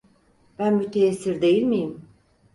[0.59, 2.09] Ben müteessir değil miyim?